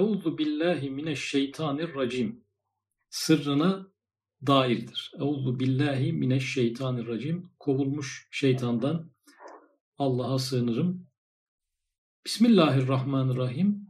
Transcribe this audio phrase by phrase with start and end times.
[0.00, 2.44] Euzu billahi mineşşeytanirracim
[3.10, 3.86] sırrına
[4.46, 5.12] dairdir.
[5.18, 9.10] Euzu billahi mineşşeytanirracim kovulmuş şeytandan
[9.98, 11.06] Allah'a sığınırım.
[12.26, 13.86] Bismillahirrahmanirrahim.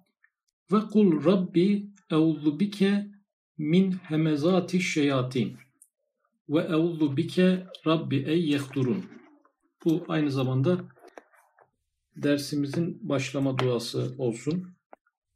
[0.73, 3.11] Ve kul Rabbi euzu bike
[3.59, 5.57] min hemezati şeyatin
[6.49, 9.05] ve euzu bike Rabbi ey yehdurun.
[9.85, 10.81] Bu aynı zamanda
[12.17, 14.80] dersimizin başlama duası olsun.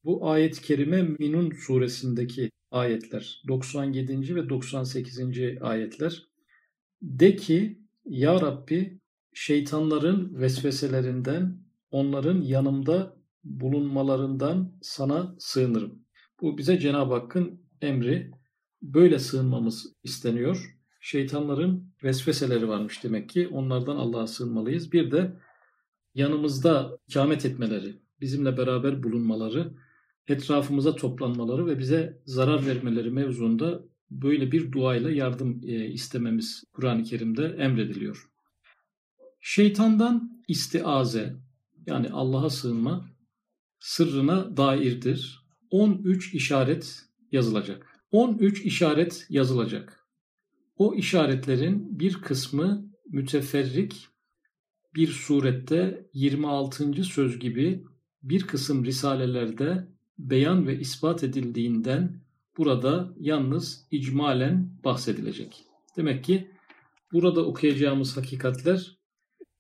[0.05, 3.43] Bu ayet-i kerime Minun suresindeki ayetler.
[3.49, 4.35] 97.
[4.35, 5.21] ve 98.
[5.61, 6.23] ayetler.
[7.03, 8.99] De ki Ya Rabbi
[9.33, 11.59] şeytanların vesveselerinden,
[11.91, 15.99] onların yanımda bulunmalarından sana sığınırım.
[16.41, 18.31] Bu bize Cenab-ı Hakk'ın emri.
[18.83, 20.77] Böyle sığınmamız isteniyor.
[21.01, 23.49] Şeytanların vesveseleri varmış demek ki.
[23.49, 24.93] Onlardan Allah'a sığınmalıyız.
[24.93, 25.37] Bir de
[26.15, 29.75] yanımızda ikamet etmeleri, bizimle beraber bulunmaları,
[30.29, 37.47] etrafımıza toplanmaları ve bize zarar vermeleri mevzuunda böyle bir duayla yardım e, istememiz Kur'an-ı Kerim'de
[37.47, 38.31] emrediliyor.
[39.41, 41.37] Şeytandan istiaze
[41.87, 43.11] yani Allah'a sığınma
[43.81, 45.45] sırrına dairdir.
[45.71, 47.03] 13 işaret
[47.33, 47.87] yazılacak.
[48.11, 50.07] 13 işaret yazılacak.
[50.77, 54.09] O işaretlerin bir kısmı müteferrik
[54.95, 57.05] bir surette 26.
[57.05, 57.85] söz gibi
[58.23, 62.21] bir kısım risalelerde beyan ve ispat edildiğinden
[62.59, 65.65] burada yalnız icmalen bahsedilecek.
[65.97, 66.51] Demek ki
[67.13, 68.99] burada okuyacağımız hakikatler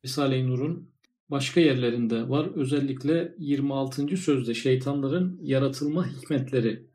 [0.05, 0.91] Risale-i Nur'un
[1.31, 2.47] başka yerlerinde var.
[2.55, 4.17] Özellikle 26.
[4.17, 6.87] sözde şeytanların yaratılma hikmetleri.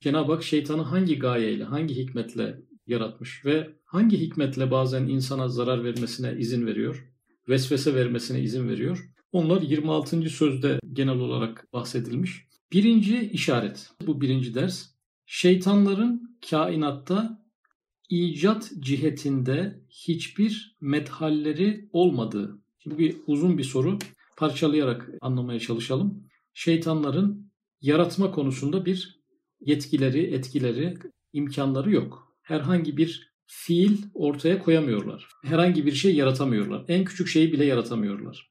[0.00, 6.36] Cenab-ı Hak şeytanı hangi gayeyle, hangi hikmetle yaratmış ve hangi hikmetle bazen insana zarar vermesine
[6.38, 7.10] izin veriyor,
[7.48, 9.10] vesvese vermesine izin veriyor.
[9.32, 10.30] Onlar 26.
[10.30, 12.49] sözde genel olarak bahsedilmiş.
[12.72, 14.90] Birinci işaret, bu birinci ders.
[15.26, 17.44] Şeytanların kainatta
[18.08, 22.58] icat cihetinde hiçbir methalleri olmadığı.
[22.78, 23.98] Şimdi bir uzun bir soru.
[24.36, 26.26] Parçalayarak anlamaya çalışalım.
[26.54, 29.20] Şeytanların yaratma konusunda bir
[29.60, 30.98] yetkileri, etkileri,
[31.32, 32.36] imkanları yok.
[32.42, 35.28] Herhangi bir fiil ortaya koyamıyorlar.
[35.44, 36.84] Herhangi bir şey yaratamıyorlar.
[36.88, 38.50] En küçük şeyi bile yaratamıyorlar.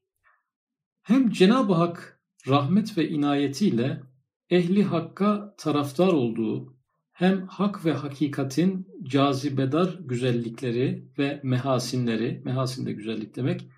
[1.02, 4.09] Hem Cenab-ı Hak rahmet ve inayetiyle
[4.50, 6.76] ehli hakka taraftar olduğu
[7.12, 13.70] hem hak ve hakikatin cazibedar güzellikleri ve mehasinleri, mehasin de güzellik demek,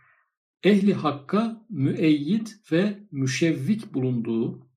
[0.63, 4.67] ehli hakka müeyyid ve müşevvik bulunduğu,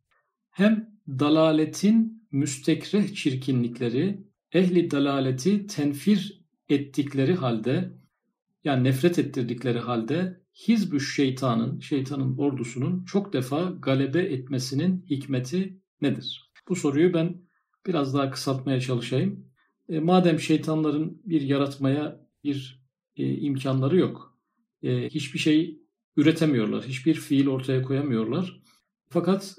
[0.51, 7.93] hem dalaletin müstekreh çirkinlikleri, ehli dalaleti tenfir ettikleri halde,
[8.65, 16.51] yani nefret ettirdikleri halde Hizbü şeytanın, şeytanın ordusunun çok defa galebe etmesinin hikmeti nedir?
[16.69, 17.43] Bu soruyu ben
[17.87, 19.49] biraz daha kısaltmaya çalışayım.
[19.89, 22.85] E, madem şeytanların bir yaratmaya bir
[23.17, 24.39] e, imkanları yok,
[24.83, 25.79] e, hiçbir şey
[26.17, 28.61] üretemiyorlar, hiçbir fiil ortaya koyamıyorlar.
[29.09, 29.57] Fakat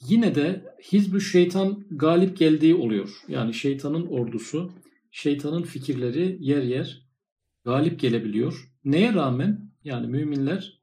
[0.00, 3.10] yine de Hizbü şeytan galip geldiği oluyor.
[3.28, 4.72] Yani şeytanın ordusu,
[5.10, 7.06] şeytanın fikirleri yer yer
[7.64, 8.72] galip gelebiliyor.
[8.84, 10.80] Neye rağmen yani müminler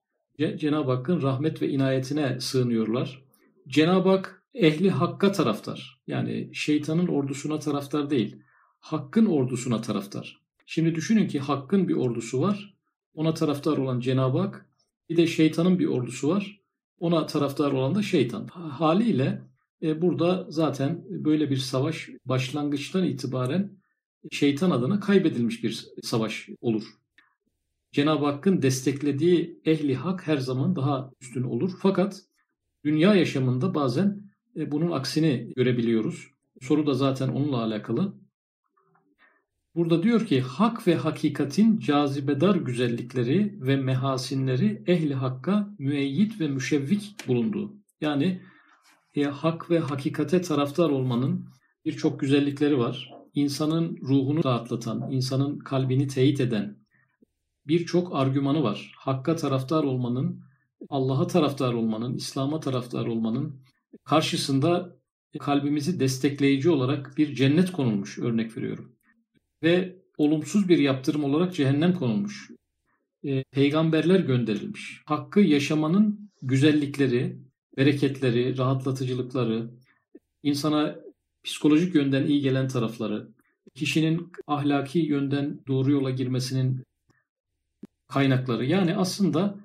[0.58, 3.23] Cenab-ı Hakk'ın rahmet ve inayetine sığınıyorlar.
[3.68, 6.00] Cenab-ı Hak ehli hakka taraftar.
[6.07, 8.44] Yani şeytanın ordusuna taraftar değil.
[8.79, 10.41] Hakkın ordusuna taraftar.
[10.66, 12.75] Şimdi düşünün ki hakkın bir ordusu var.
[13.13, 14.69] Ona taraftar olan Cenab-ı Hak.
[15.09, 16.62] Bir de şeytanın bir ordusu var.
[17.00, 18.47] Ona taraftar olan da şeytan.
[18.47, 19.41] Haliyle
[19.81, 23.72] e, burada zaten böyle bir savaş başlangıçtan itibaren
[24.31, 26.84] şeytan adına kaybedilmiş bir savaş olur.
[27.91, 31.72] Cenab-ı Hakk'ın desteklediği ehli hak her zaman daha üstün olur.
[31.81, 32.22] Fakat
[32.86, 34.24] dünya yaşamında bazen
[34.56, 36.28] e, bunun aksini görebiliyoruz.
[36.62, 38.14] Soru da zaten onunla alakalı.
[39.76, 47.16] Burada diyor ki hak ve hakikatin cazibedar güzellikleri ve mehasinleri ehli hakka müeyyit ve müşevvik
[47.28, 47.74] bulunduğu.
[48.02, 48.42] Yani
[49.16, 51.46] e, hak ve hakikate taraftar olmanın
[51.86, 53.12] birçok güzellikleri var.
[53.34, 56.78] İnsanın ruhunu rahatlatan, insanın kalbini teyit eden
[57.68, 58.92] birçok argümanı var.
[58.98, 60.42] Hakka taraftar olmanın,
[60.89, 63.56] Allah'a taraftar olmanın, İslam'a taraftar olmanın
[64.03, 64.95] karşısında
[65.39, 68.95] kalbimizi destekleyici olarak bir cennet konulmuş örnek veriyorum.
[69.63, 72.51] Ve olumsuz bir yaptırım olarak cehennem konulmuş.
[73.24, 75.01] E, peygamberler gönderilmiş.
[75.06, 77.38] Hakkı yaşamanın güzellikleri,
[77.77, 79.69] bereketleri, rahatlatıcılıkları,
[80.44, 80.95] insana
[81.44, 83.27] psikolojik yönden iyi gelen tarafları,
[83.75, 86.83] kişinin ahlaki yönden doğru yola girmesinin
[88.07, 88.65] kaynakları.
[88.65, 89.56] Yani aslında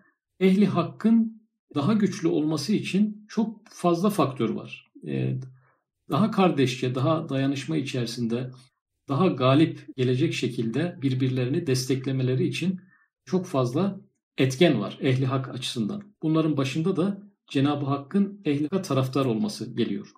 [0.41, 1.43] ehli hakkın
[1.75, 4.91] daha güçlü olması için çok fazla faktör var.
[5.07, 5.41] e,
[6.11, 8.51] daha kardeşçe, daha dayanışma içerisinde,
[9.09, 12.81] daha galip gelecek şekilde birbirlerini desteklemeleri için
[13.25, 14.01] çok fazla
[14.39, 16.03] etken var ehli hak açısından.
[16.23, 20.13] Bunların başında da Cenab-ı Hakk'ın ehli taraftar olması geliyor.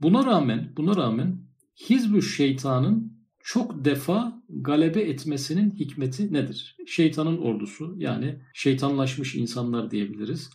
[0.00, 1.52] Buna rağmen, buna rağmen
[1.90, 6.76] Hizbü şeytanın çok defa galebe etmesinin hikmeti nedir?
[6.86, 10.50] Şeytanın ordusu yani şeytanlaşmış insanlar diyebiliriz.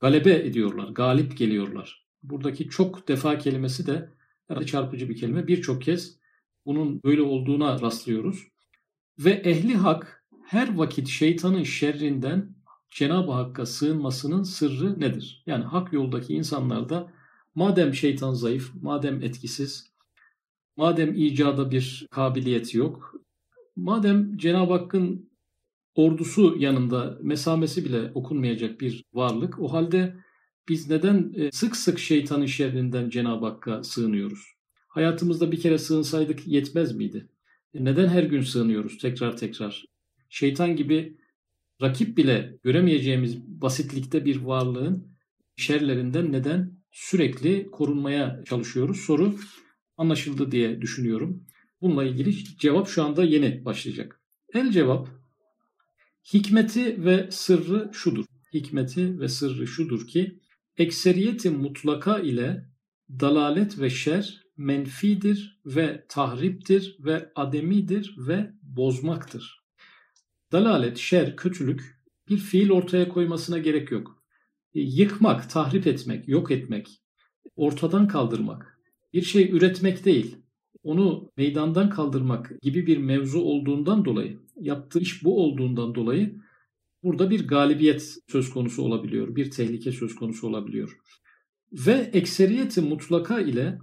[0.00, 2.06] Galebe ediyorlar, galip geliyorlar.
[2.22, 4.10] Buradaki çok defa kelimesi de
[4.66, 5.46] çarpıcı bir kelime.
[5.46, 6.18] Birçok kez
[6.66, 8.46] bunun böyle olduğuna rastlıyoruz.
[9.18, 12.54] Ve ehli hak her vakit şeytanın şerrinden
[12.90, 15.42] Cenab-ı Hakk'a sığınmasının sırrı nedir?
[15.46, 17.12] Yani hak yoldaki insanlarda
[17.54, 19.89] madem şeytan zayıf, madem etkisiz,
[20.76, 23.14] madem icada bir kabiliyeti yok,
[23.76, 25.30] madem Cenab-ı Hakk'ın
[25.94, 30.16] ordusu yanında mesamesi bile okunmayacak bir varlık, o halde
[30.68, 34.54] biz neden e, sık sık şeytanın şerrinden Cenab-ı Hakk'a sığınıyoruz?
[34.88, 37.28] Hayatımızda bir kere sığınsaydık yetmez miydi?
[37.74, 39.84] E, neden her gün sığınıyoruz tekrar tekrar?
[40.28, 41.16] Şeytan gibi
[41.82, 45.08] rakip bile göremeyeceğimiz basitlikte bir varlığın
[45.56, 49.00] şerlerinden neden sürekli korunmaya çalışıyoruz?
[49.00, 49.34] Soru
[50.00, 51.44] anlaşıldı diye düşünüyorum.
[51.80, 54.20] Bununla ilgili cevap şu anda yeni başlayacak.
[54.54, 55.08] El cevap
[56.34, 58.24] hikmeti ve sırrı şudur.
[58.54, 60.40] Hikmeti ve sırrı şudur ki
[60.76, 62.68] ekseriyeti mutlaka ile
[63.10, 69.64] dalalet ve şer menfidir ve tahriptir ve ademidir ve bozmaktır.
[70.52, 74.22] Dalalet, şer, kötülük bir fiil ortaya koymasına gerek yok.
[74.74, 77.02] Yıkmak, tahrip etmek, yok etmek,
[77.56, 78.79] ortadan kaldırmak,
[79.12, 80.36] bir şey üretmek değil,
[80.82, 86.40] onu meydandan kaldırmak gibi bir mevzu olduğundan dolayı, yaptığı iş bu olduğundan dolayı
[87.02, 90.98] burada bir galibiyet söz konusu olabiliyor, bir tehlike söz konusu olabiliyor.
[91.72, 93.78] Ve ekseriyeti mutlaka ile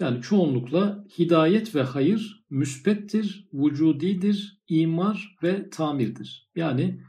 [0.00, 6.50] yani çoğunlukla hidayet ve hayır müspettir, vücudidir, imar ve tamirdir.
[6.56, 7.00] Yani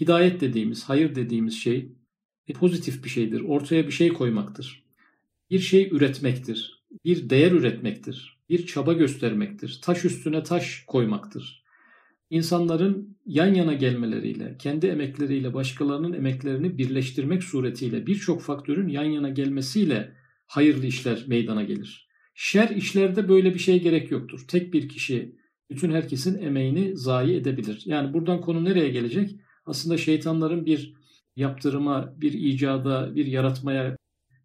[0.00, 1.92] hidayet dediğimiz, hayır dediğimiz şey
[2.54, 3.40] pozitif bir şeydir.
[3.40, 4.83] Ortaya bir şey koymaktır.
[5.50, 6.84] Bir şey üretmektir.
[7.04, 8.38] Bir değer üretmektir.
[8.48, 9.80] Bir çaba göstermektir.
[9.82, 11.64] Taş üstüne taş koymaktır.
[12.30, 20.12] İnsanların yan yana gelmeleriyle, kendi emekleriyle başkalarının emeklerini birleştirmek suretiyle birçok faktörün yan yana gelmesiyle
[20.46, 22.08] hayırlı işler meydana gelir.
[22.34, 24.44] Şer işlerde böyle bir şey gerek yoktur.
[24.48, 25.36] Tek bir kişi
[25.70, 27.82] bütün herkesin emeğini zayi edebilir.
[27.84, 29.36] Yani buradan konu nereye gelecek?
[29.66, 30.94] Aslında şeytanların bir
[31.36, 33.96] yaptırıma, bir icada, bir yaratmaya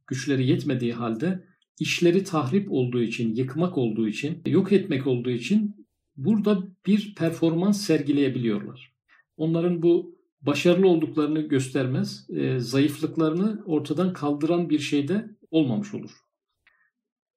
[0.09, 1.43] güçleri yetmediği halde
[1.79, 8.93] işleri tahrip olduğu için, yıkmak olduğu için, yok etmek olduğu için burada bir performans sergileyebiliyorlar.
[9.37, 16.11] Onların bu başarılı olduklarını göstermez, e, zayıflıklarını ortadan kaldıran bir şeyde olmamış olur.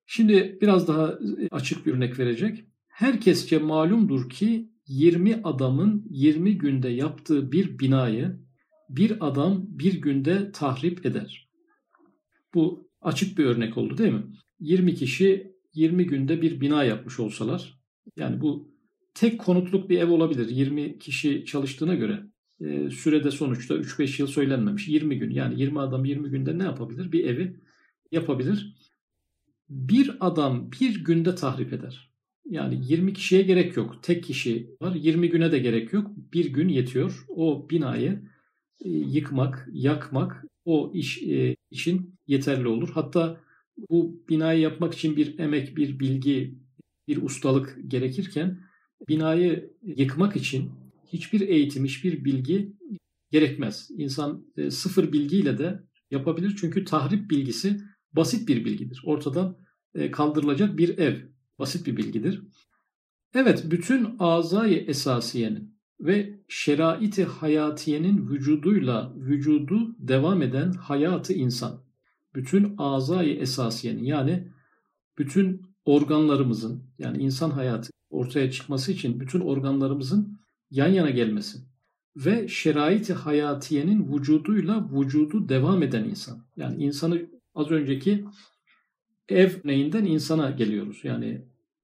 [0.06, 1.19] Şimdi biraz daha
[1.50, 2.64] açık bir örnek verecek.
[2.86, 8.38] Herkesçe malumdur ki 20 adamın 20 günde yaptığı bir binayı
[8.88, 11.51] bir adam bir günde tahrip eder.
[12.54, 14.22] Bu açık bir örnek oldu değil mi?
[14.60, 17.78] 20 kişi 20 günde bir bina yapmış olsalar
[18.16, 18.72] yani bu
[19.14, 20.49] tek konutluk bir ev olabilir.
[20.49, 22.22] 20 kişi çalıştığına göre
[22.60, 24.88] e, sürede sonuçta 3-5 yıl söylenmemiş.
[24.88, 27.12] 20 gün yani 20 adam 20 günde ne yapabilir?
[27.12, 27.56] Bir evi
[28.12, 28.77] yapabilir.
[29.69, 32.12] Bir adam bir günde tahrip eder.
[32.50, 34.03] Yani 20 kişiye gerek yok.
[34.03, 34.94] Tek kişi var.
[34.94, 36.10] 20 güne de gerek yok.
[36.32, 37.24] Bir gün yetiyor.
[37.29, 38.22] O binayı
[38.84, 42.90] e, yıkmak, yakmak o iş e, için yeterli olur.
[42.94, 43.40] Hatta
[43.90, 46.58] bu binayı yapmak için bir emek, bir bilgi,
[47.08, 48.60] bir ustalık gerekirken
[49.08, 50.70] binayı yıkmak için
[51.06, 52.72] hiçbir eğitim, hiçbir bilgi
[53.31, 53.90] gerekmez.
[53.96, 56.56] İnsan e, sıfır bilgiyle de yapabilir.
[56.60, 57.81] Çünkü tahrip bilgisi
[58.12, 59.02] basit bir bilgidir.
[59.06, 59.58] Ortadan
[59.94, 61.16] e, kaldırılacak bir ev
[61.58, 62.42] basit bir bilgidir.
[63.34, 71.81] Evet, bütün azayı esasiyenin ve şeraiti hayatiyenin vücuduyla vücudu devam eden hayatı insan.
[72.35, 74.49] Bütün azayı esasiyenin yani
[75.19, 80.39] bütün organlarımızın yani insan hayatı ortaya çıkması için bütün organlarımızın
[80.71, 81.59] yan yana gelmesi
[82.17, 86.44] ve şeraiti hayatiyenin vücuduyla vücudu devam eden insan.
[86.56, 87.23] Yani insanı
[87.55, 88.25] az önceki
[89.29, 91.01] ev neyinden insana geliyoruz.
[91.03, 91.43] Yani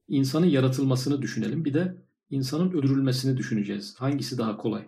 [0.08, 1.64] insanın yaratılmasını düşünelim.
[1.64, 3.94] Bir de insanın öldürülmesini düşüneceğiz.
[3.98, 4.84] Hangisi daha kolay?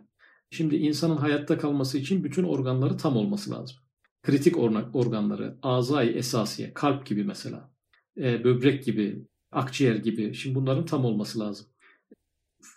[0.50, 3.76] Şimdi insanın hayatta kalması için bütün organları tam olması lazım.
[4.23, 4.59] Kritik
[4.94, 7.70] organları, azay esasiye, kalp gibi mesela,
[8.18, 10.35] e, böbrek gibi, akciğer gibi.
[10.35, 11.66] Şimdi bunların tam olması lazım.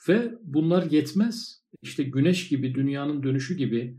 [0.09, 1.63] Ve bunlar yetmez.
[1.81, 3.97] İşte güneş gibi, dünyanın dönüşü gibi,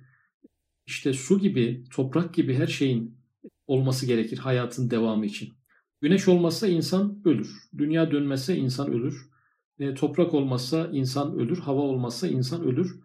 [0.86, 3.18] işte su gibi, toprak gibi her şeyin
[3.66, 5.54] olması gerekir hayatın devamı için.
[6.00, 7.68] Güneş olmazsa insan ölür.
[7.78, 9.33] Dünya dönmezse insan ölür.
[9.78, 11.58] E, toprak olmazsa insan ölür.
[11.58, 13.00] Hava olmazsa insan ölür.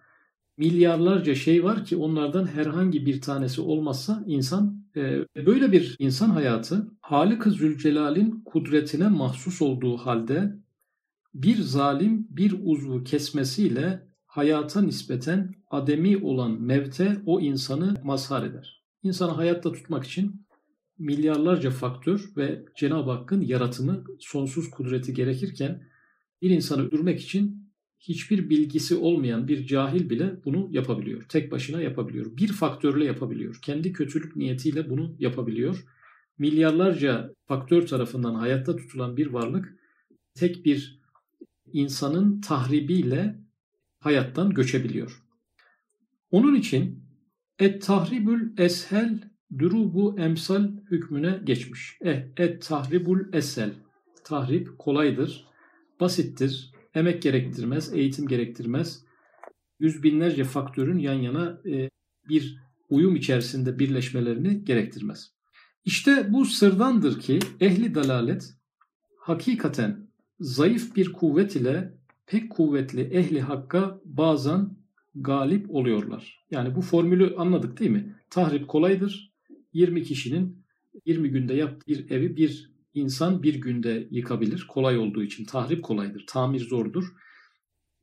[0.57, 6.87] Milyarlarca şey var ki onlardan herhangi bir tanesi olmazsa insan e, böyle bir insan hayatı
[7.01, 10.55] Halik-ı Zülcelal'in kudretine mahsus olduğu halde
[11.33, 18.83] bir zalim bir uzvu kesmesiyle hayata nispeten ademi olan mevte o insanı mazhar eder.
[19.03, 20.45] İnsanı hayatta tutmak için
[20.97, 25.88] milyarlarca faktör ve Cenab-ı Hakk'ın yaratımı sonsuz kudreti gerekirken
[26.41, 27.69] bir insanı öldürmek için
[27.99, 31.23] hiçbir bilgisi olmayan bir cahil bile bunu yapabiliyor.
[31.29, 32.37] Tek başına yapabiliyor.
[32.37, 33.59] Bir faktörle yapabiliyor.
[33.61, 35.85] Kendi kötülük niyetiyle bunu yapabiliyor.
[36.37, 39.75] Milyarlarca faktör tarafından hayatta tutulan bir varlık
[40.33, 40.99] tek bir
[41.73, 43.39] insanın tahribiyle
[43.99, 45.23] hayattan göçebiliyor.
[46.31, 47.03] Onun için
[47.59, 49.19] et tahribül eshel
[49.59, 51.97] durubu emsal hükmüne geçmiş.
[52.01, 53.73] Eh, et tahribul esel.
[54.23, 55.45] Tahrip kolaydır,
[55.99, 59.03] basittir, emek gerektirmez, eğitim gerektirmez.
[59.79, 61.89] Yüz binlerce faktörün yan yana e,
[62.29, 62.57] bir
[62.89, 65.31] uyum içerisinde birleşmelerini gerektirmez.
[65.85, 68.53] İşte bu sırdandır ki ehli dalalet
[69.17, 71.93] hakikaten zayıf bir kuvvet ile
[72.25, 74.77] pek kuvvetli ehli hakka bazen
[75.15, 76.45] galip oluyorlar.
[76.51, 78.15] Yani bu formülü anladık değil mi?
[78.29, 79.33] Tahrip kolaydır.
[79.73, 80.65] 20 kişinin
[81.05, 84.65] 20 günde yaptığı bir evi bir insan bir günde yıkabilir.
[84.67, 86.23] Kolay olduğu için tahrip kolaydır.
[86.27, 87.05] Tamir zordur.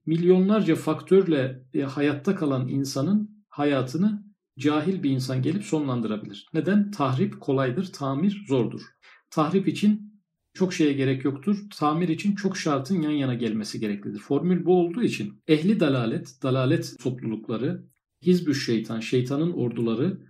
[0.06, 4.24] Milyonlarca faktörle e, hayatta kalan insanın hayatını
[4.58, 6.46] cahil bir insan gelip sonlandırabilir.
[6.54, 6.90] Neden?
[6.90, 8.82] Tahrip kolaydır, tamir zordur.
[9.30, 10.22] Tahrip için
[10.54, 11.56] çok şeye gerek yoktur.
[11.78, 14.18] Tamir için çok şartın yan yana gelmesi gereklidir.
[14.18, 17.86] Formül bu olduğu için ehli dalalet, dalalet toplulukları,
[18.22, 20.20] hizbü şeytan, şeytanın orduları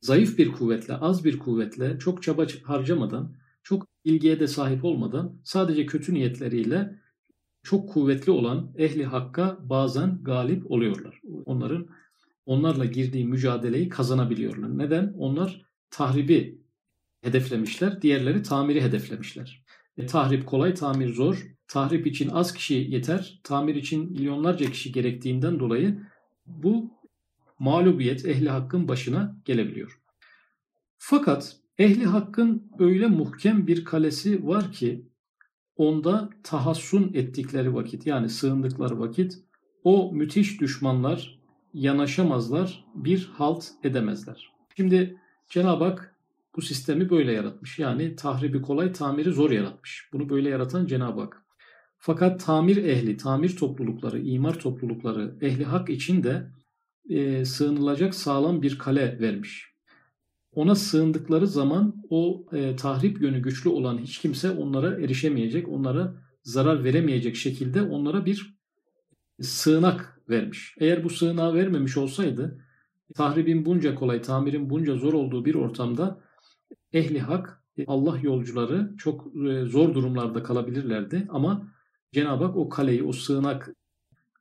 [0.00, 3.36] zayıf bir kuvvetle, az bir kuvvetle, çok çaba harcamadan,
[4.06, 7.00] çok ilgiye de sahip olmadan sadece kötü niyetleriyle
[7.62, 11.20] çok kuvvetli olan ehli hakka bazen galip oluyorlar.
[11.46, 11.88] Onların
[12.46, 14.78] onlarla girdiği mücadeleyi kazanabiliyorlar.
[14.78, 15.14] Neden?
[15.18, 16.58] Onlar tahribi
[17.22, 19.64] hedeflemişler, diğerleri tamiri hedeflemişler.
[19.98, 21.46] E, tahrip kolay, tamir zor.
[21.68, 25.98] Tahrip için az kişi yeter, tamir için milyonlarca kişi gerektiğinden dolayı
[26.46, 26.90] bu
[27.58, 30.00] mağlubiyet ehli hakkın başına gelebiliyor.
[30.98, 35.06] Fakat ehli hakkın öyle muhkem bir kalesi var ki
[35.76, 39.38] onda tahassun ettikleri vakit yani sığındıkları vakit
[39.84, 41.36] o müthiş düşmanlar
[41.76, 44.52] yanaşamazlar, bir halt edemezler.
[44.76, 46.16] Şimdi Cenab-ı Hak
[46.56, 47.78] bu sistemi böyle yaratmış.
[47.78, 50.08] Yani tahribi kolay, tamiri zor yaratmış.
[50.12, 51.42] Bunu böyle yaratan Cenab-ı Hak.
[51.98, 56.50] Fakat tamir ehli, tamir toplulukları, imar toplulukları, ehli hak için de
[57.08, 59.75] e, sığınılacak sağlam bir kale vermiş.
[60.56, 66.84] Ona sığındıkları zaman o e, tahrip yönü güçlü olan hiç kimse onlara erişemeyecek, onlara zarar
[66.84, 68.56] veremeyecek şekilde onlara bir
[69.40, 70.74] sığınak vermiş.
[70.78, 72.64] Eğer bu sığınağı vermemiş olsaydı
[73.14, 76.20] tahribin bunca kolay, tamirin bunca zor olduğu bir ortamda
[76.92, 81.72] ehli hak, Allah yolcuları çok e, zor durumlarda kalabilirlerdi ama
[82.12, 83.74] Cenab-ı Hak o kaleyi, o sığınak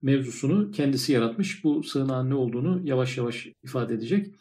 [0.02, 1.64] mevzusunu kendisi yaratmış.
[1.64, 4.36] Bu sığınağın ne olduğunu yavaş yavaş ifade edecek.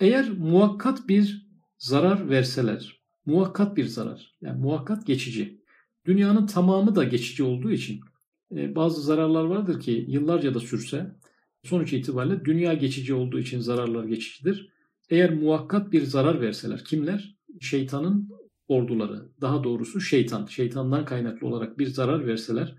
[0.00, 1.46] Eğer muhakkat bir
[1.78, 5.64] zarar verseler, muhakkat bir zarar, yani muhakkat geçici.
[6.06, 8.00] Dünyanın tamamı da geçici olduğu için
[8.56, 11.16] e, bazı zararlar vardır ki yıllarca da sürse
[11.62, 14.68] sonuç itibariyle dünya geçici olduğu için zararlar geçicidir.
[15.10, 17.36] Eğer muhakkat bir zarar verseler kimler?
[17.60, 18.28] Şeytanın
[18.68, 22.76] orduları, daha doğrusu şeytan, şeytandan kaynaklı olarak bir zarar verseler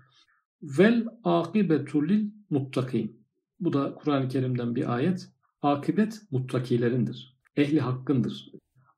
[0.62, 3.26] vel akibetulil muttakin.
[3.60, 5.28] Bu da Kur'an-ı Kerim'den bir ayet.
[5.62, 7.36] Akibet muttakilerindir.
[7.56, 8.52] Ehli hakkındır.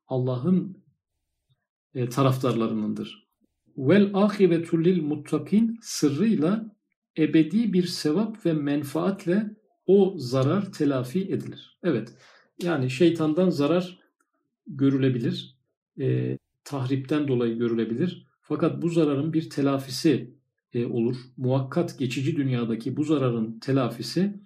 [0.07, 0.83] Allah'ın
[1.93, 3.29] e, taraftarlarınındır.
[3.77, 6.75] Vel akibetu lil muttakin sırrıyla
[7.17, 11.77] ebedi bir sevap ve menfaatle o zarar telafi edilir.
[11.83, 12.13] Evet,
[12.63, 13.99] yani şeytandan zarar
[14.67, 15.57] görülebilir,
[15.99, 18.27] e, tahripten dolayı görülebilir.
[18.41, 20.33] Fakat bu zararın bir telafisi
[20.73, 21.15] e, olur.
[21.37, 24.39] Muhakkat geçici dünyadaki bu zararın telafisi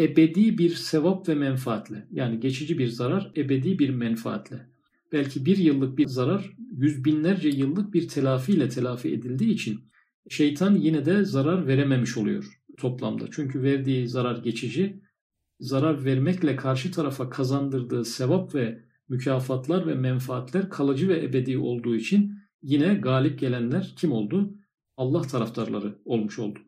[0.00, 2.06] ebedi bir sevap ve menfaatle.
[2.10, 4.66] Yani geçici bir zarar, ebedi bir menfaatle.
[5.12, 9.80] Belki bir yıllık bir zarar, yüz binlerce yıllık bir telafiyle telafi edildiği için
[10.28, 13.24] şeytan yine de zarar verememiş oluyor toplamda.
[13.30, 15.00] Çünkü verdiği zarar geçici,
[15.60, 22.38] zarar vermekle karşı tarafa kazandırdığı sevap ve mükafatlar ve menfaatler kalıcı ve ebedi olduğu için
[22.62, 24.54] yine galip gelenler kim oldu?
[24.96, 26.58] Allah taraftarları olmuş oldu.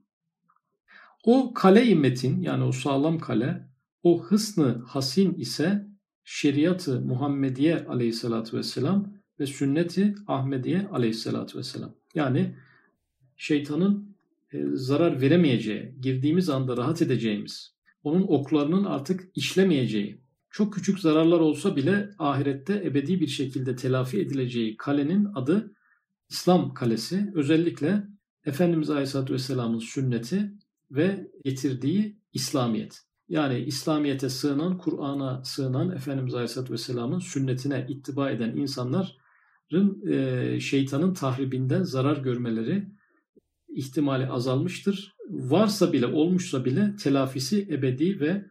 [1.24, 3.68] O kale-i metin yani o sağlam kale,
[4.02, 5.86] o hısnı hasin ise
[6.24, 11.94] şeriatı Muhammediye aleyhissalatü vesselam ve sünneti Ahmediye aleyhissalatü vesselam.
[12.14, 12.54] Yani
[13.36, 14.16] şeytanın
[14.52, 20.20] e, zarar veremeyeceği, girdiğimiz anda rahat edeceğimiz, onun oklarının artık işlemeyeceği,
[20.50, 25.74] çok küçük zararlar olsa bile ahirette ebedi bir şekilde telafi edileceği kalenin adı
[26.28, 27.32] İslam kalesi.
[27.34, 28.04] Özellikle
[28.44, 30.52] Efendimiz Aleyhisselatü Vesselam'ın sünneti
[30.90, 33.00] ve getirdiği İslamiyet.
[33.28, 41.82] Yani İslamiyet'e sığınan, Kur'an'a sığınan Efendimiz Aleyhisselatü Vesselam'ın sünnetine ittiba eden insanların e, şeytanın tahribinden
[41.82, 42.88] zarar görmeleri
[43.68, 45.14] ihtimali azalmıştır.
[45.28, 48.44] Varsa bile, olmuşsa bile telafisi ebedi ve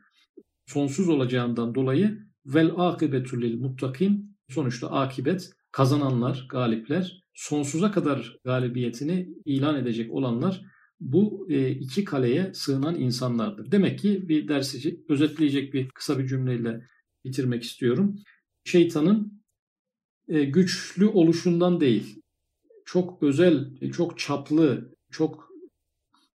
[0.66, 9.76] sonsuz olacağından dolayı vel akibetü lil muttakin sonuçta akibet kazananlar, galipler, sonsuza kadar galibiyetini ilan
[9.76, 10.62] edecek olanlar
[11.00, 13.72] bu e, iki kaleye sığınan insanlardır.
[13.72, 16.82] Demek ki bir dersi özetleyecek bir kısa bir cümleyle
[17.26, 18.20] bitirmek istiyorum.
[18.64, 19.42] Şeytanın
[20.28, 22.22] e, güçlü oluşundan değil,
[22.86, 25.50] çok özel, çok çaplı, çok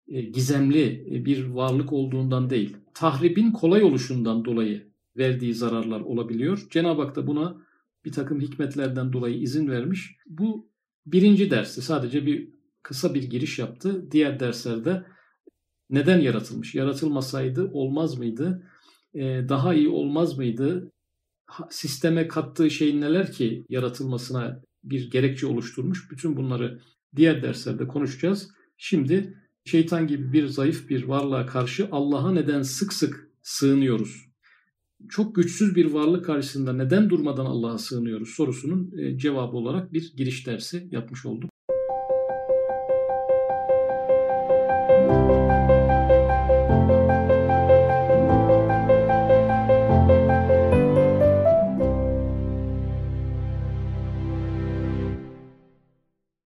[0.07, 6.67] e, gizemli bir varlık olduğundan değil, tahribin kolay oluşundan dolayı verdiği zararlar olabiliyor.
[6.69, 7.61] Cenab-ı Hak da buna
[8.05, 10.15] bir takım hikmetlerden dolayı izin vermiş.
[10.27, 10.69] Bu
[11.05, 12.58] birinci dersi sadece bir
[12.89, 14.11] kısa bir giriş yaptı.
[14.11, 15.05] Diğer derslerde
[15.89, 16.75] neden yaratılmış?
[16.75, 18.63] Yaratılmasaydı olmaz mıydı?
[19.13, 20.91] Ee, daha iyi olmaz mıydı?
[21.69, 26.11] Sisteme kattığı şey neler ki yaratılmasına bir gerekçe oluşturmuş?
[26.11, 26.79] Bütün bunları
[27.15, 28.49] diğer derslerde konuşacağız.
[28.77, 34.25] Şimdi şeytan gibi bir zayıf bir varlığa karşı Allah'a neden sık sık sığınıyoruz?
[35.09, 40.47] Çok güçsüz bir varlık karşısında neden durmadan Allah'a sığınıyoruz sorusunun e, cevabı olarak bir giriş
[40.47, 41.58] dersi yapmış olduk.